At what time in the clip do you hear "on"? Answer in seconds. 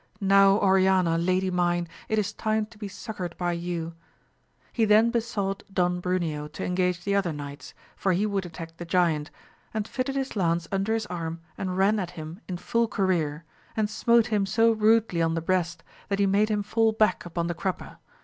15.21-15.35